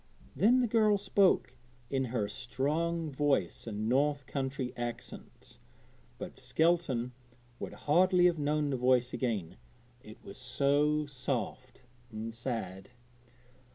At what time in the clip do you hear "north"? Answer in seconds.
3.87-4.25